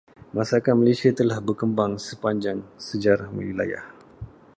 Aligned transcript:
Masakan 0.35 0.75
Malaysia 0.81 1.11
telah 1.19 1.37
berkembang 1.47 1.93
sepanjang 2.07 2.59
sejarah 2.87 3.29
wilayah. 3.37 3.85